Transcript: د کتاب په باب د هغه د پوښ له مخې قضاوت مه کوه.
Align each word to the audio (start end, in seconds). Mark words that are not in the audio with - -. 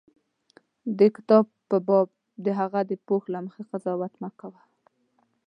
د 0.97 0.99
کتاب 1.15 1.45
په 1.69 1.77
باب 1.87 2.07
د 2.43 2.45
هغه 2.59 2.79
د 2.89 2.91
پوښ 3.07 3.23
له 3.33 3.39
مخې 3.45 3.61
قضاوت 3.71 4.13
مه 4.21 4.29
کوه. 4.39 4.61